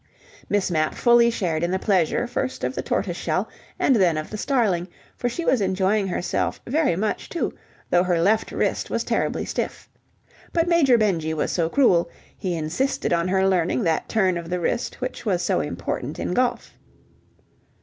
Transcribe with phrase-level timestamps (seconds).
[0.49, 4.31] Miss Mapp fully shared in the pleasure first of the tortoise shell and then of
[4.31, 7.53] the starling, for she was enjoying herself very much too,
[7.91, 9.87] though her left wrist was terribly stiff.
[10.53, 14.59] But Major Benjy was so cruel: he insisted on her learning that turn of the
[14.59, 16.73] wrist which was so important in golf.